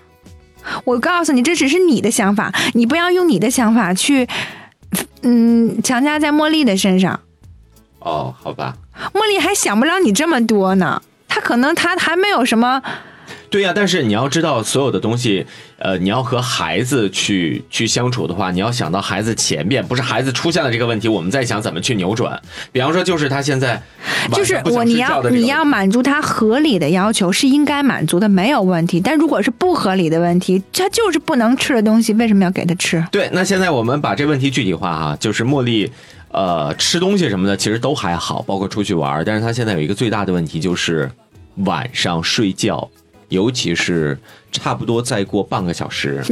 [0.86, 4.28] 我告诉你，这只是你的想法，你不要用你的想法去，
[5.24, 7.20] 嗯，强加在茉莉的身上。
[8.00, 8.78] 哦，好吧，
[9.14, 12.82] 茉莉还想不了你这么多呢，她可能她还没有什么。
[13.56, 15.46] 对呀、但是你要知道，所有的东西，
[15.80, 22.38] 呃，你要和孩子去去相处的话，你要想到孩子前面，不是孩子出现了这个问题，我们在想怎么去扭转。
[22.74, 23.82] 比方说，就是他现在
[24.36, 29.00] 就是我，你要你要满足他合理的要求是应该满足的，没有问题。
[29.00, 33.02] 但如果是不合理的问题，他就是不能吃的东西，为什么要给他吃？
[33.10, 35.90] 对，那现在我们把这问题具体化哈，就是茉莉，
[36.28, 41.10] 呃，吃东西什么的其实都还好，包括出去玩儿，但是他现在有一个最大的问题就是
[41.60, 42.90] 晚上睡觉，
[43.30, 44.18] 尤其是
[44.52, 46.24] 差不多再过半个小时，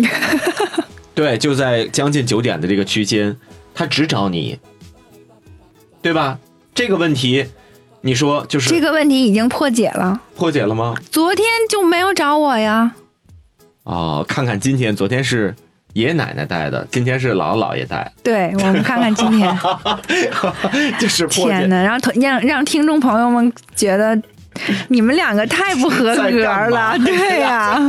[1.16, 3.36] 对，就在将近九点的这个区间，
[3.74, 4.60] 他只找你，
[6.02, 6.38] 对吧？
[6.76, 7.46] 这个问题，
[8.02, 10.96] 你说就是这个问题已经破解了，破解了吗？
[11.12, 12.94] 昨天就没有找我呀。
[13.84, 15.54] 哦，看看今天，昨天是
[15.94, 19.56] 爷爷奶奶带的，今天是姥姥姥爷带，对，我们看看今天，
[21.00, 24.22] 就是破解天哪，让让让听众朋友们觉得。
[24.90, 27.80] 你们两个太不合格了，对呀、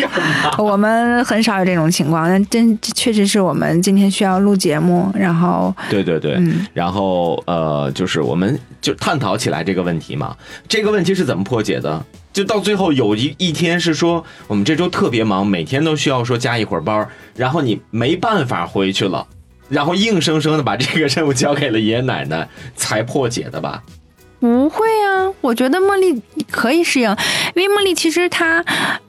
[0.59, 10.37] 我们很少有这种情况，但真确实是我们今天需要录节目，然后对对对，嗯然后呃，就是我们就探讨起来这个问题嘛。
[10.69, 12.05] 这个问题是怎么破解的？
[12.33, 19.25] 就到最后有一一天是说，我们这周特别忙，每天都需要说加一会儿班，然后你没办法回去了，
[19.69, 23.83] 然后硬生生的把这个任务交给了爷爷奶奶，才破解的吧？
[24.41, 26.21] 不会啊，我觉得茉莉
[26.51, 27.09] 可以适应，
[27.55, 28.63] 因为茉莉其实她，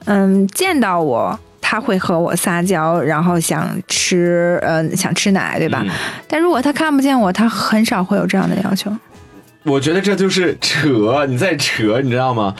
[0.06, 5.82] 嗯，见到我，她会和我撒娇，然后想吃，呃，想吃奶，对吧？
[5.84, 5.90] 嗯
[6.28, 8.90] 但如果她看不见我，她很少会有这样的要求。
[9.64, 12.54] 我觉得这就是扯，你在扯，你知道吗？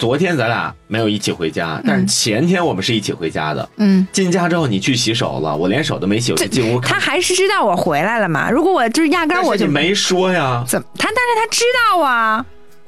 [0.00, 3.68] 昨天咱俩没有一起回家，但是前天我们是一起回家的。
[3.76, 6.94] 嗯，进家之后你去洗手了，我连手都没洗，我就进屋看。
[6.94, 8.50] 他还是知道我回来了嘛？
[8.50, 11.06] 如果我就是压根儿我就没说呀，怎么他？
[11.08, 12.42] 但是他知道啊，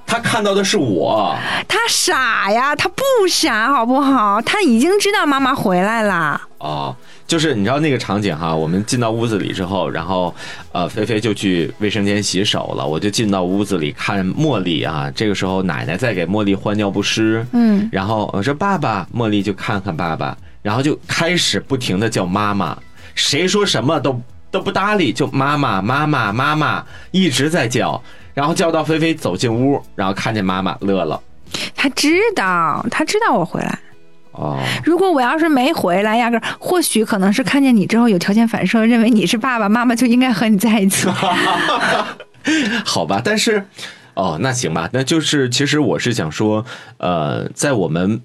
[0.07, 1.37] 他看到的是我。
[1.69, 4.41] 他傻呀，他不傻好不好？
[4.41, 6.41] 他已经知道妈妈回来了。
[6.57, 6.97] 哦，
[7.33, 10.35] 就是你知道那个场景哈，我们进到屋子里之后，然后
[10.71, 15.11] 呃，菲菲就去卫生间洗手了，我就进到屋子里看茉莉啊。
[15.17, 22.77] 这个时候奶奶在给茉莉换尿不湿，嗯，然后我说爸爸，茉莉就看看爸爸，然后就开始不停的叫妈妈，
[23.15, 27.99] 谁说什么都都不搭理，就妈妈妈妈妈妈一直在叫，
[28.35, 31.19] 然后叫到菲菲走进屋，然后看见妈妈乐了。
[31.75, 33.79] 他知道，他知道我回来。
[34.33, 41.07] 哦，如果我要是没回来，压根儿或许可能是看见你之后有条件反射，认为你是爸爸，妈妈就应该和你在一起。
[42.85, 43.65] 好吧，但是，
[44.15, 46.65] 哦，那行吧，那就是其实我是想说，
[46.97, 48.21] 呃，在我们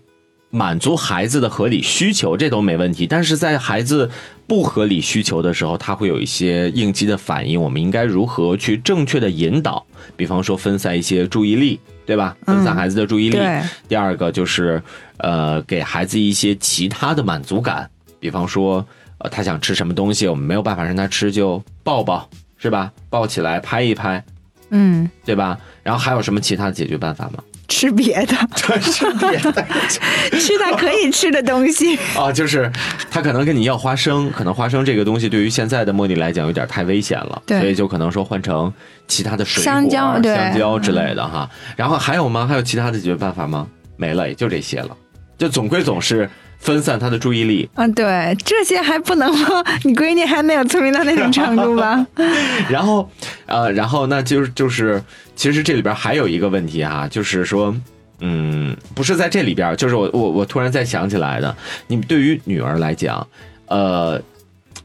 [0.49, 4.09] 满足孩子的合理需求，这都没问题，但是在孩子
[4.47, 9.85] 不合理需求的时候，他会有一些应激的反应，我们应该如何去正确的引导？
[10.15, 12.35] 比方说分散一些注意力，对吧？
[12.45, 13.37] 分散孩子的注意力。
[13.37, 14.81] 对，第二个就是，
[15.17, 18.83] 呃，给孩子一些其他的满足感，比方说，
[19.17, 22.89] 呃，他想吃什么东西，我们没有办法让他吃，就抱抱，是吧？
[23.09, 24.23] 抱起来拍一拍，
[24.69, 25.59] 嗯，对吧？
[25.83, 27.43] 然后还有什么其他的解决办法吗？
[27.67, 28.35] 吃别的，
[28.81, 29.65] 吃别的
[30.39, 31.97] 吃他可以吃的东西。
[32.17, 32.71] 啊，就是
[33.11, 38.71] 他可能跟你要花生，可能花生这个东西对于现在的茉莉来讲有点太危险了，对所以就可能说换成
[39.07, 41.49] 其他的水果、香蕉对香蕉之类的哈。
[41.75, 42.47] 然后还有吗？
[42.47, 43.67] 还有其他的解决办法吗？
[43.97, 44.89] 没了，也就这些了。
[45.37, 49.63] 就总归总是分散他的注意力，啊，对，这些还不能吗？
[49.85, 52.05] 你闺女还没有聪明到那种程度吧？
[52.69, 53.09] 然后，
[53.45, 55.01] 呃，然后那就是就是，
[55.35, 57.73] 其实这里边还有一个问题哈、就是说，
[58.19, 61.55] 嗯，不是在这里边，就是我我我突然再想起来的，
[61.87, 63.25] 你对于女儿来讲，
[63.67, 64.21] 呃，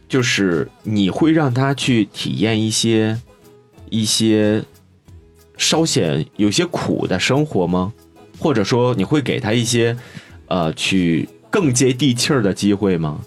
[0.09, 3.19] 就是你会让她去体验一些
[3.91, 4.63] 一些
[5.57, 7.93] 稍显有些苦的生活吗？
[8.39, 9.97] 或者说你会给她一些
[10.49, 13.21] 呃去更接地气儿的机会吗？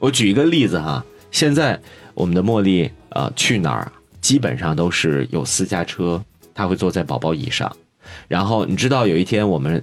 [0.00, 1.80] 我举一个例子哈，现在
[2.12, 6.20] 我们的茉莉呃去哪儿，基本上都是有私家车，
[6.52, 7.74] 她会坐在宝宝椅上。
[8.26, 9.82] 然后你知道有一天我们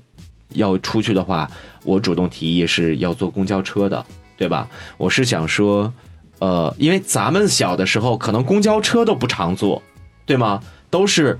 [0.49, 1.49] 要出去的话，
[1.85, 4.05] 我主动提议是要坐公交车的，
[4.35, 4.67] 对吧？
[4.97, 5.91] 我是想说，
[6.39, 9.81] 呃，因为咱们小的时候可能公交车都不常坐，
[10.25, 10.61] 对吗？
[10.89, 11.39] 都是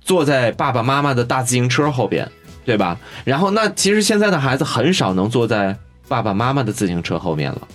[0.00, 2.30] 坐在爸爸妈妈的大自行车后边，
[2.66, 2.98] 对吧？
[3.24, 5.74] 然后那其实现在的孩子很少能坐在
[6.08, 7.66] 爸爸妈妈的自行车后面了，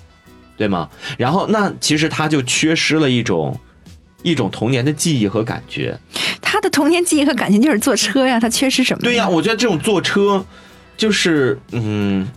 [0.58, 0.90] 对吗？
[1.18, 3.58] 然后那其实他就缺失了一种
[4.22, 5.98] 一种童年的记忆和感觉。
[6.42, 9.02] 他的童年记忆和感情就是坐车呀，他缺失什么？
[9.02, 10.46] 对呀、我觉得这种坐车
[10.98, 12.28] 就是嗯，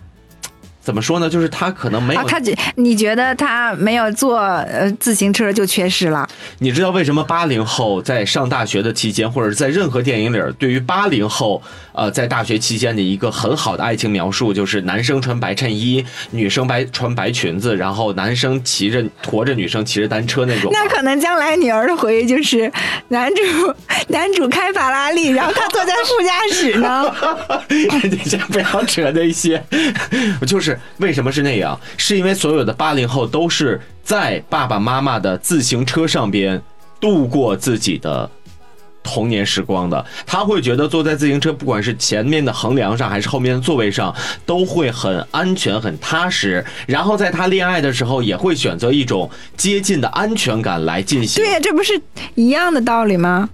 [0.85, 1.27] 怎么说呢？
[1.27, 6.29] 就是他可能没有，啊，他觉你觉得他没有坐呃自行车就缺失了？
[6.59, 11.59] 你知道为什么八零后在上大学的期间，或者是在任何电影里，对于八零后
[11.93, 20.71] 呃在大学期间的一个很好的爱情描述，就是男生穿白衬衣，女生白穿白裙子，然后男生骑着驮着女生骑着单车那种。
[20.71, 22.71] 那可能将来女儿的回忆就是
[23.07, 23.41] 男主
[24.09, 27.11] 男主开法拉利，然后他坐在副驾驶呢。
[28.03, 29.63] 你先不要扯那些，
[30.45, 31.79] 就是为什么是那样？
[31.97, 36.61] 是因为所有的八零后都是在爸爸妈妈的自行车上边
[36.99, 38.29] 度过自己的
[39.03, 40.05] 童年时光的。
[40.25, 44.13] 他会觉得坐在自行车，不管是前面的横梁上还是后面的座位上，
[44.45, 46.63] 都会很安全、很踏实。
[46.87, 51.53] 然后在他恋爱的时候，也会选择一种接近的安全感来进行对。
[51.53, 52.01] 呀，这不是
[52.35, 53.49] 一样的道理吗？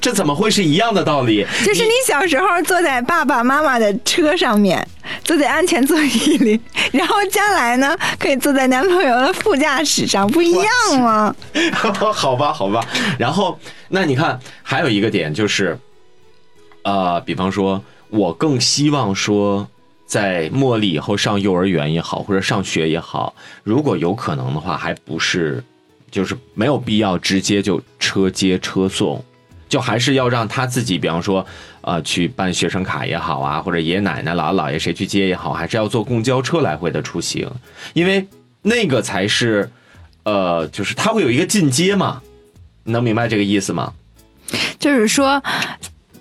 [0.00, 1.44] 这怎么会是一样的道理？
[1.64, 4.86] 就是你小时候坐在爸爸妈妈的车上面，
[5.24, 6.60] 坐在安全座椅里，
[6.92, 11.34] 然后将来呢可以坐在男朋友的副驾驶上，不一样吗？
[11.72, 12.86] 好吧，好吧。
[13.18, 13.58] 然后，
[13.88, 15.78] 那你看，还有一个点就是，
[16.82, 19.68] 呃，比方说，我更希望说，
[20.06, 23.34] 在茉莉以后上幼儿园也好，或者上学也好，
[23.64, 25.62] 如果有可能的话，还不是，
[26.10, 29.22] 就是没有必要直接就车接车送。
[29.68, 31.44] 就还是要让他自己，比方说，
[31.82, 37.48] 呃，去办学生卡也好啊，或者爷爷奶奶、姥姥姥爷谁去接也好，还是要坐公交车来回的出行，
[37.92, 38.26] 因为
[38.62, 39.70] 那个才是，
[40.22, 42.22] 呃，就是他会有一个进阶嘛，
[42.84, 43.92] 能明白这个意思吗？
[44.78, 45.42] 就是说，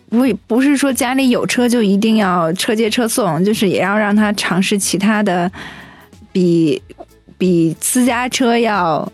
[0.09, 5.49] 不不是说家里有车就一定要车接车送，就是也要让他尝试其他的
[6.31, 6.81] 比
[7.37, 9.09] 比私家车要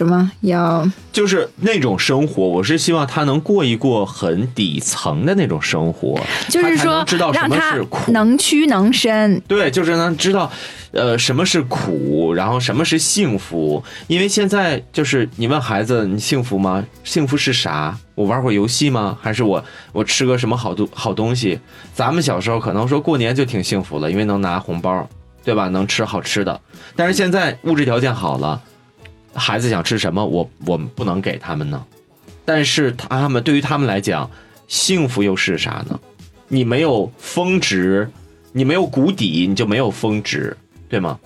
[0.00, 8.10] 什么要就是那种生活，我是希望他能过一过很底层的那种生活，就是说他知道什么是苦。
[8.10, 9.38] 能屈能伸。
[9.46, 10.50] 对，就是让他知道，
[10.92, 13.84] 呃，什么是苦，然后什么是幸福。
[14.06, 16.82] 因为现在就是你问孩子，你幸福吗？
[17.04, 17.94] 幸福是啥？
[18.14, 19.18] 我玩会儿游戏吗？
[19.20, 21.60] 还是我我吃个什么好东好东西？
[21.92, 25.06] 咱们小时候可能说过年就挺幸福了，因为能拿红包，
[25.44, 25.68] 对吧？
[25.68, 26.58] 能吃好吃的。
[26.96, 28.62] 但是现在物质条件好了，
[29.34, 31.84] 孩子想吃什么，我我们不能给他们呢。
[32.44, 34.28] 但是他们对于他们来讲，
[34.66, 35.98] 幸福又是啥呢？
[36.48, 38.10] 你没有峰值，
[38.52, 40.56] 你没有谷底，你就没有峰值，
[40.88, 41.18] 对吗？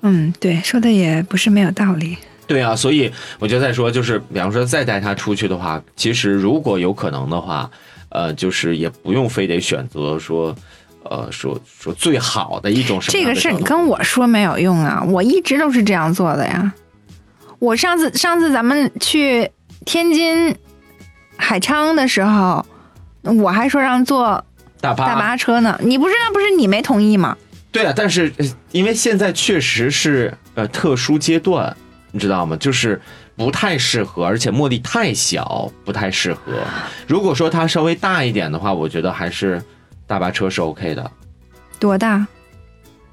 [0.00, 2.16] 嗯，对，说的也不是没有道理。
[2.46, 7.70] 对啊，所以我就在说，就是比方说再带他出去的话，其实如果有可能的话，
[8.08, 10.54] 呃，就是也不用非得选择说，
[11.12, 13.52] 呃，说说最好的一种什么这个事。
[13.52, 16.72] 你跟我说没有用啊，我一直都是这样做的呀。
[17.58, 19.50] 我上次上次咱们去
[19.84, 20.56] 天津
[21.36, 22.64] 海昌的时候，
[23.22, 24.42] 我还说让坐
[24.80, 27.36] 大巴大巴车呢，你不是那不是你没同意吗？
[27.70, 31.76] 对啊，但是呃因为现在确实是呃特殊阶段，
[32.10, 32.56] 你知道吗？
[32.56, 33.00] 就是
[33.36, 36.40] 不太适合，而且茉莉太小，不太适合。
[37.06, 39.62] 如果说它稍微大一点的话，我觉得还是
[40.12, 41.10] 大巴车是 OK 的。
[41.80, 42.26] 多大？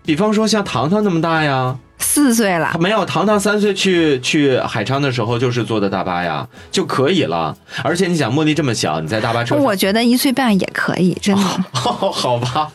[0.04, 7.56] 比方说像糖糖那么大呀，四岁了，没有糖糖三岁去去海昌的时候就是坐的大巴呀就可以了。
[7.86, 11.42] 而且你想茉莉这么小，你在大巴车上，我觉得一岁半也可以，真的。
[11.72, 12.70] 好吧，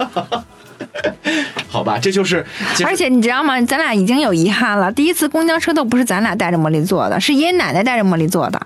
[1.69, 2.47] 好吧，这就是，
[2.87, 3.61] 而且你知道吗？
[3.61, 4.91] 咱俩已经有遗憾了。
[4.91, 8.59] 第一次公交车都不是咱俩带着茉莉坐的，是爷爷奶奶带着茉莉坐的。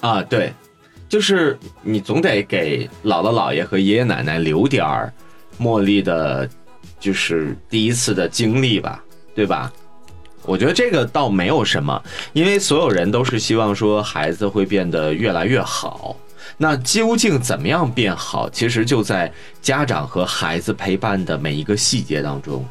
[0.00, 0.52] 啊，对，
[1.08, 5.12] 就是你总得给姥姥姥爷和爷爷奶奶留点儿
[5.58, 6.48] 茉莉的，
[7.00, 9.02] 就是第一次的经历吧，
[9.34, 9.72] 对吧？
[10.44, 12.02] 我觉得这个倒没有什么，
[12.32, 16.16] 因为所有人都是希望说孩子会变得越来越好。
[16.56, 18.48] 那究竟怎么样变好？
[18.50, 22.66] 其实就在家长和孩子陪伴的每一个细节当中。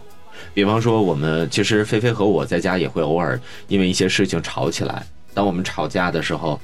[0.54, 5.06] 比方说，我们其实菲菲和我在家也会偶尔因为一些事情吵起来。
[5.34, 6.60] 当我们吵架的时候，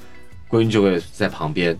[0.54, 1.76] 闺女就会在旁边，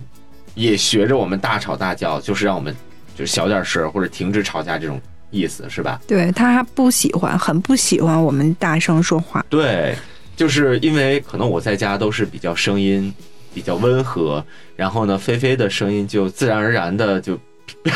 [0.55, 2.75] 也学着我们大吵大叫，就是让我们
[3.15, 5.01] 就小点声或者停止吵架这种
[5.31, 6.01] 意思，是吧？
[6.07, 9.45] 对她不喜欢，很不喜欢我们大声说话。
[9.49, 9.97] 对，
[10.37, 13.13] 就是因为可能我在家都是比较声音
[13.55, 14.45] 比较温和，
[14.75, 17.39] 然后呢，菲菲的声音就自然而然的就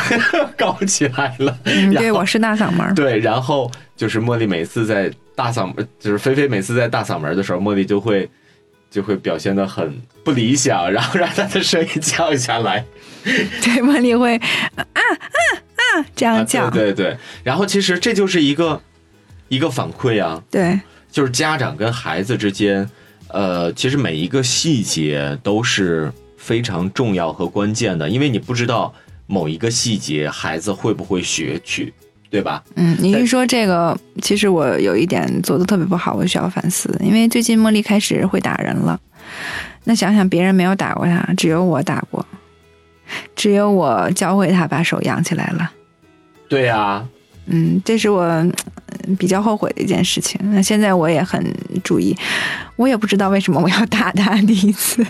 [0.57, 1.59] 高起来了。
[1.65, 2.95] 嗯，对，我是大嗓门。
[2.95, 8.29] 对，然后就是茉莉每次在大嗓门，就是菲菲每次在大嗓门的时候，茉莉就会
[8.91, 12.85] 就会表现的很不理想，然后让他的声音降下来。
[13.25, 15.03] 对，茉莉会啊啊
[15.77, 16.65] 啊这样叫。
[16.65, 18.81] 啊、对对对，然后其实这就是一个
[19.49, 20.81] 一个反馈啊，对
[21.11, 22.89] 就是家长跟孩子之间，
[23.29, 28.95] 呃，其实每一个细节都是非常重要和关键的，因为你不知道
[29.27, 31.93] 某一个细节孩子会不会学去，
[32.31, 32.63] 对吧？
[32.77, 36.95] 嗯，你但一说这个，其实我有一点做的特别不好，我需要反思。
[37.01, 38.99] 因为最近茉莉开始会打人了，
[39.85, 42.25] 那想想别人没有打过她，只有我打过，
[43.35, 45.73] 只有我教会她把手扬起来了。
[46.49, 47.07] 对呀、
[47.47, 48.53] 嗯，这是我嗯
[49.19, 50.39] 比较后悔的一件事情。
[50.53, 51.43] 那现在我也很
[51.83, 52.15] 注意，
[52.77, 55.07] 我也不知道为什么我要打他第一次。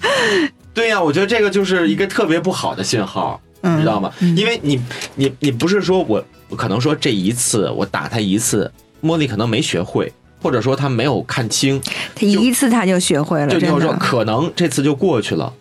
[0.74, 3.40] 对呀、我觉得这个就是一个特别不好的信号。
[3.64, 4.12] 嗯，你知道吗？
[4.20, 4.80] 嗯因为你
[5.16, 8.70] 你你不是说我我可能说这一次我打他一次，
[9.02, 11.80] 茉莉可能没学会，或者说他没有看清，
[12.14, 13.92] 他一次他就学会了，就就是说。
[13.94, 15.52] 可能这次就过去了。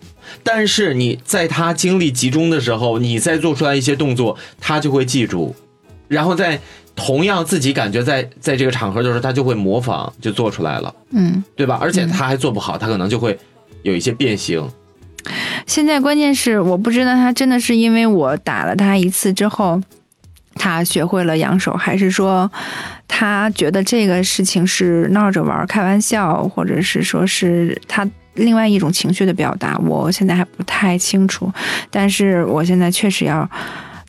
[0.43, 5.56] 但是你在他精力集中的时候，你再做出来一些动作，他就会记住，
[6.08, 6.60] 然后在
[6.95, 11.78] 同样自己感觉在在这个场合的时候，他就会模仿，就做出来了，嗯，对吧？
[11.82, 13.38] 而且他还做不好，他可能就会
[13.84, 14.68] 有一些变形。
[15.66, 19.82] 现在关键是我不知道他真的是因为我打了他一次之后，
[20.55, 22.51] 他学会了扬手，还是说
[23.07, 31.51] 他觉得这个事情是闹着玩、开玩笑，或者是说是他另外一种情绪的表达，我现在还不太清楚。
[31.89, 33.49] 但是我现在确实要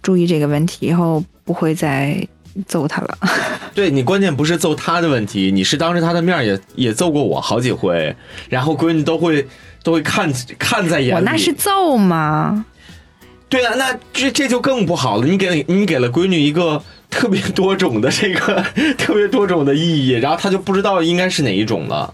[0.02, 2.26] 注意这个问题，以后不会再
[2.66, 3.18] 揍他了。
[3.74, 8.14] 对你关键不是揍他的问题，你是当着他的面也也揍过我好几回，
[8.48, 9.46] 然后闺女都会
[9.84, 11.14] 都会看看在眼里。
[11.14, 12.64] 我那是揍吗？
[13.48, 15.26] 对啊，那这这就更不好了。
[15.26, 18.64] 你给你给了闺女一个特别多种的这个
[18.98, 22.12] 特别多种的意义，然后她就不知道应该是哪一种了。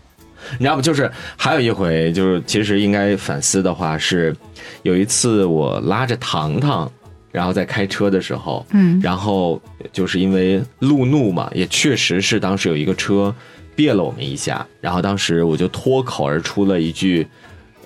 [0.59, 0.83] 你知道不？
[0.83, 4.37] 就是还有一回，就是其实应该反思的话是，
[4.83, 6.91] 有一次我拉着糖糖，
[7.31, 9.63] 然后在开车的时候，嗯然后
[9.93, 13.35] 就是因为路怒嘛，也确实是当时有一个车
[13.75, 17.27] 别了我们一下，然后当时我就脱口而出了一句，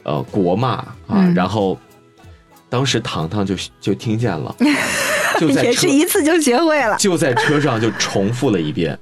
[0.05, 1.79] 呃，国骂啊，嗯然后
[2.69, 4.55] 当时糖糖就就听见了，
[5.41, 6.97] 就在也是一次就学会了。
[6.99, 8.99] 就在车上就重复了一遍。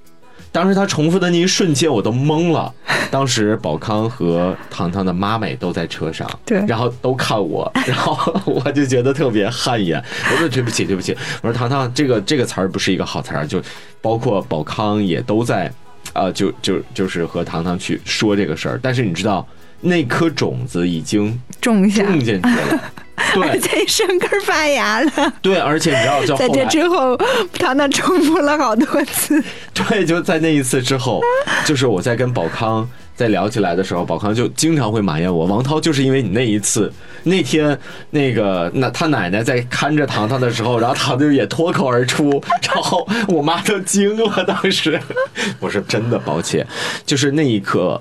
[0.51, 2.71] 当时他重复的那一瞬间，我都懵了。
[3.11, 9.99] 当时宝康和糖糖的妈妈也都在车上， 对然后都看我， 然后我就觉得特别汗颜。
[10.31, 11.17] 我说对不起，对不起。
[11.41, 13.63] 我说糖糖，这个这个词儿不是一个好词儿，就
[14.03, 15.73] 包括宝康也都在，
[16.13, 18.79] 啊、就就就是和糖糖去说这个事儿。
[18.83, 19.47] 但是你知道，
[19.83, 22.81] 那颗种子已经种下，种进去了，
[23.35, 25.35] 对在生根发芽了。
[25.43, 27.17] 对，而且你知道，在这之后，
[27.59, 29.43] 糖糖重复了好多次。
[29.75, 31.21] 对，就在那一次之后，
[31.67, 36.93] 就是我在跟宝康在聊起来的时候，宝康就经常会埋怨我，王涛就是因为你那一次
[37.25, 37.77] 那天
[38.11, 42.41] 那个那他奶奶在看着糖糖的时候，然后糖糖也脱口而出，
[42.73, 45.01] 然后我妈都惊了，当时
[45.59, 46.65] 我说真的抱歉，
[47.05, 48.01] 就是那一刻，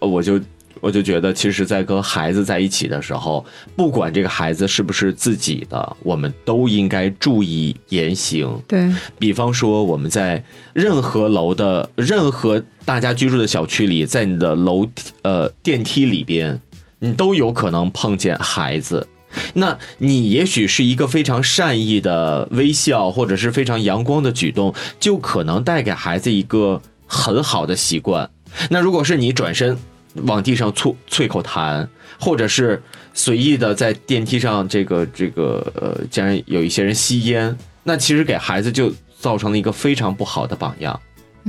[0.00, 0.38] 呃我就。
[0.80, 16.60] 我就觉得，其实，在跟孩子在一起的时候，不管这个孩子是不是自己的，我们都应该注意言行，对，比方说，我们在任何楼的任何大家居住的小区里，在你的楼梯呃电梯里边，
[16.98, 19.06] 你都有可能碰见孩子。
[19.54, 28.30] 那你也许是一个非常善意的微笑，或者是非常阳光的举动，就可能带给孩子一个很好的习惯。
[28.70, 29.76] 那如果是你转身
[30.24, 31.86] 往地上啐啐口痰，
[32.18, 32.82] 或者是
[33.14, 40.98] 随意的在电梯上这个这个呃，竟然有一些人吸烟，那其实给孩子就造成了一个非常不好的榜样，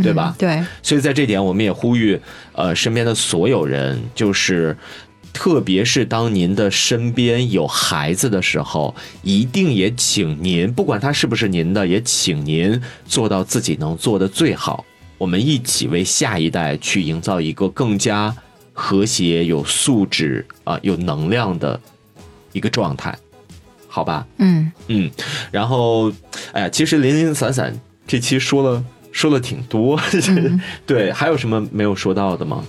[0.02, 0.36] 对吧？
[0.38, 2.20] 嗯对，所以在这点，我们也呼吁
[2.54, 4.76] 呃身边的所有人，就是。
[5.34, 14.84] 特别是当您的身边有孩子的时候，一定也请您，不管他是不是您的，也请您做到自己能做的最好。
[15.20, 18.36] 我们一起为下一代去营造一个更加
[18.80, 21.80] 和谐、有素质啊、有能量的
[22.54, 23.18] 一个状态，
[23.88, 24.24] 好吧？
[24.38, 25.10] 嗯，嗯，
[25.52, 26.12] 然后，
[26.52, 27.74] 哎呀，其实零零散散
[28.06, 30.00] 这期说了说了挺多，
[30.86, 32.64] 对，还有什么没有说到的吗？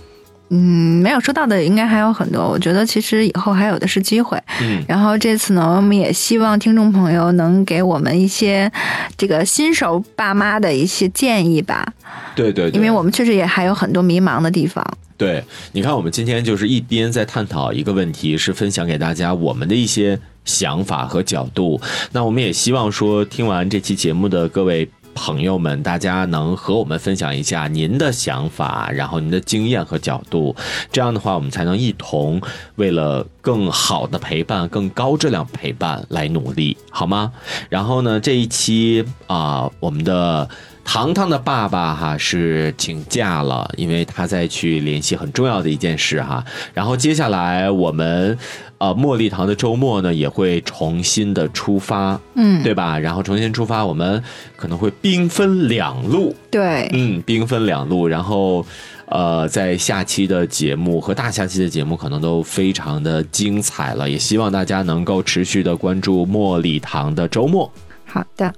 [0.49, 2.49] 嗯，没有说到的应该还有很多。
[2.49, 4.43] 我觉得其实以后还有的是机会。
[4.63, 8.73] 嗯然后这次呢，我们也希望听众朋友能给我们一些
[9.19, 11.93] 这个新手爸妈的一些建议吧，
[12.35, 14.83] 对对对，因为我们确实也还有很多迷茫的地方。
[15.19, 15.43] 对，
[15.73, 21.81] 你看，我们今天就是一边在探讨一个问题，是分享给大家我们的一些想法和角度。
[22.13, 30.55] 那我们也希望说，听完这期节目的各位朋友们，大家能和我们分享一下您的想法，然后您的经验和角度。
[30.93, 32.41] 这样的话，我们才能一同
[32.77, 37.33] 为了更好的陪伴、更高质量陪伴来努力，好吗？
[37.69, 40.49] 然后呢，这一期啊、我们的。
[40.91, 46.43] 糖糖的爸爸哈是请假了，因为他在去联系很重要的一件事哈。
[46.73, 48.39] 然后接下来我们
[48.79, 52.99] 呃茉莉堂的周末呢也会重新的出发，嗯，对吧？
[52.99, 54.25] 然后重新出发，我们
[54.57, 58.65] 可能会兵分两路，对，嗯，兵分两路，然后。
[59.11, 67.73] 呃，在下期的节目和大下期的节目可能都非常的精彩了，也希望大家能够持续的关注茉莉堂的周末。
[68.05, 68.53] 好的，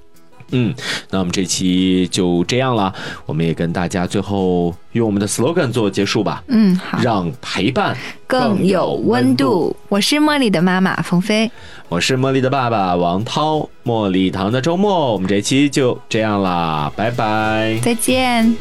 [0.52, 0.74] 嗯，
[1.10, 2.92] 那我们这期就这样了，
[3.26, 7.96] 我们也跟大家最后用我们的 slogan 做结束吧，嗯，好，让陪伴
[8.26, 9.74] 更有温度。
[9.88, 11.50] 我是茉莉的妈妈冯飞，
[11.88, 17.78] 我是茉莉的爸爸王涛，茉莉堂的周末，我们这期就这样啦，拜拜。
[17.82, 18.54] 再见。